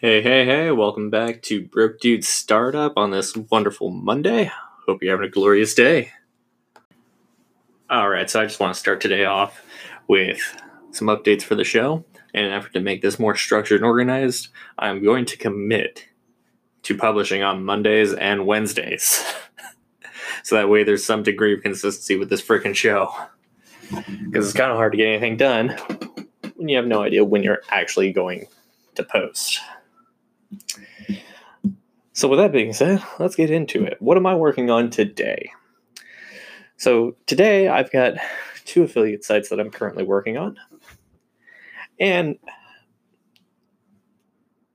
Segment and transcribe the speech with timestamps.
[0.00, 4.48] Hey, hey, hey, welcome back to Broke Dude Startup on this wonderful Monday.
[4.86, 6.12] Hope you're having a glorious day.
[7.90, 9.60] All right, so I just want to start today off
[10.06, 10.38] with
[10.92, 12.04] some updates for the show.
[12.32, 16.06] In an effort to make this more structured and organized, I'm going to commit
[16.84, 19.24] to publishing on Mondays and Wednesdays.
[20.44, 23.12] so that way there's some degree of consistency with this freaking show.
[23.90, 25.70] Because it's kind of hard to get anything done
[26.54, 28.46] when you have no idea when you're actually going
[28.94, 29.58] to post.
[32.12, 33.96] So, with that being said, let's get into it.
[34.00, 35.52] What am I working on today?
[36.76, 38.14] So, today I've got
[38.64, 40.56] two affiliate sites that I'm currently working on.
[42.00, 42.38] And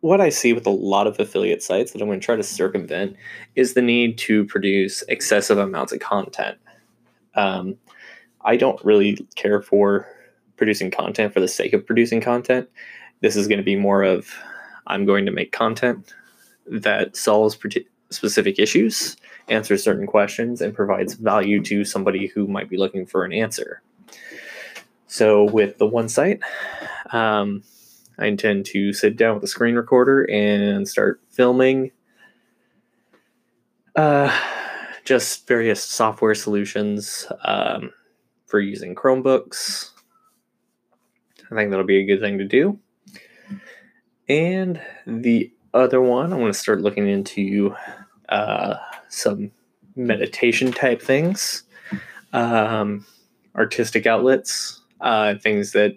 [0.00, 2.42] what I see with a lot of affiliate sites that I'm going to try to
[2.42, 3.16] circumvent
[3.56, 6.58] is the need to produce excessive amounts of content.
[7.34, 7.76] Um,
[8.42, 10.06] I don't really care for
[10.56, 12.68] producing content for the sake of producing content.
[13.20, 14.30] This is going to be more of
[14.88, 16.12] I'm going to make content
[16.66, 17.56] that solves
[18.10, 19.16] specific issues,
[19.48, 23.82] answers certain questions, and provides value to somebody who might be looking for an answer.
[25.06, 26.40] So, with the one site,
[27.12, 27.62] um,
[28.18, 31.92] I intend to sit down with a screen recorder and start filming
[33.96, 34.36] uh,
[35.04, 37.90] just various software solutions um,
[38.46, 39.90] for using Chromebooks.
[41.50, 42.78] I think that'll be a good thing to do.
[44.28, 47.74] And the other one, I want to start looking into
[48.28, 48.76] uh,
[49.08, 49.50] some
[49.96, 51.64] meditation type things,
[52.32, 53.06] um,
[53.54, 55.92] artistic outlets, uh, things that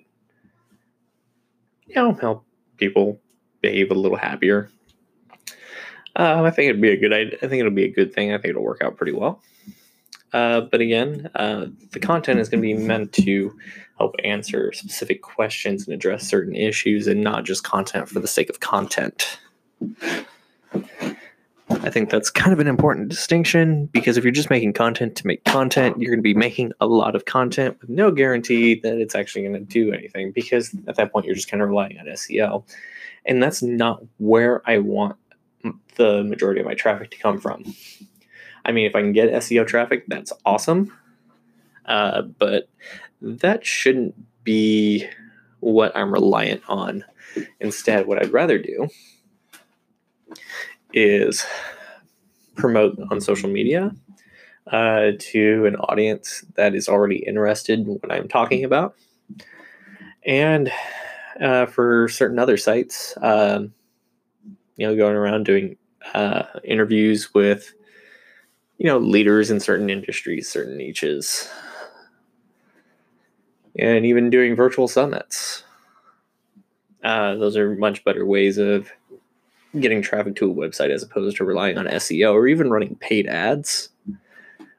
[1.88, 2.46] you know help
[2.78, 3.20] people
[3.62, 4.70] behave a little happier.
[6.16, 7.14] Um, I think it'd be a good.
[7.14, 8.34] I think it'll be a good thing.
[8.34, 9.42] I think it'll work out pretty well.
[10.34, 13.58] Uh, but again, uh, the content is going to be meant to
[13.98, 18.50] help answer specific questions and address certain issues, and not just content for the sake
[18.50, 19.40] of content.
[21.70, 25.28] I think that's kind of an important distinction because if you're just making content to
[25.28, 28.98] make content, you're going to be making a lot of content with no guarantee that
[28.98, 31.98] it's actually going to do anything because at that point you're just kind of relying
[31.98, 32.64] on SEO.
[33.26, 35.16] And that's not where I want
[35.95, 37.64] the majority of my traffic to come from.
[38.66, 40.94] I mean, if I can get SEO traffic, that's awesome.
[41.86, 42.70] Uh, but
[43.22, 45.08] that shouldn't be
[45.60, 47.04] what I'm reliant on.
[47.60, 48.88] Instead, what I'd rather do
[50.94, 51.45] is
[52.55, 53.95] promote on social media
[54.67, 58.95] uh, to an audience that is already interested in what I'm talking about.
[60.26, 60.72] And
[61.42, 63.73] uh, for certain other sites, um,
[64.76, 65.78] you know, going around doing
[66.14, 67.73] uh, interviews with,
[68.81, 71.47] you know, leaders in certain industries, certain niches,
[73.77, 75.64] and even doing virtual summits.
[77.03, 78.92] Uh, those are much better ways of
[79.80, 83.27] getting traffic to a website as opposed to relying on SEO or even running paid
[83.27, 83.89] ads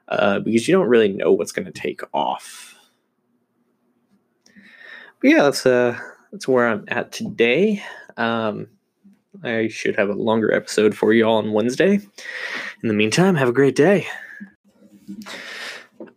[0.09, 2.75] uh, because you don't really know what's going to take off.
[5.21, 5.97] But yeah, that's uh,
[6.33, 7.81] that's where I'm at today.
[8.17, 8.67] Um,
[9.41, 11.95] I should have a longer episode for you all on Wednesday.
[12.81, 14.07] In the meantime, have a great day.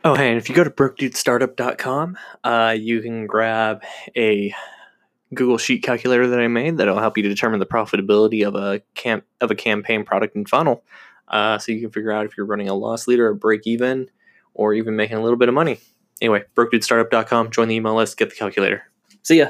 [0.05, 3.83] Oh, hey, and if you go to brokedudestartup.com, uh, you can grab
[4.17, 4.55] a
[5.35, 9.25] Google Sheet calculator that I made that'll help you determine the profitability of a camp
[9.41, 10.85] of a campaign product and funnel.
[11.29, 14.09] Uh, so you can figure out if you're running a loss leader, a break even,
[14.55, 15.81] or even making a little bit of money.
[16.21, 18.85] Anyway, brokedudestartup.com, join the email list, get the calculator.
[19.23, 19.49] See ya.